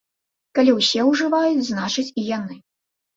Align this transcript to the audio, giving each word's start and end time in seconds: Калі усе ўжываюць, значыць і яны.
Калі 0.59 0.71
усе 0.77 1.03
ўжываюць, 1.09 1.65
значыць 1.71 2.07
і 2.23 2.25
яны. 2.31 2.57